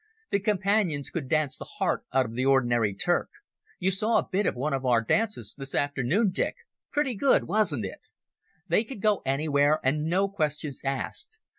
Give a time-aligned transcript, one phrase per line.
[0.31, 3.29] The Companions could dance the heart out of the ordinary Turk.
[3.77, 8.09] You saw a bit of one of our dances this afternoon, Dick—pretty good, wasn't it?
[8.67, 11.37] They could go anywhere, and no questions asked.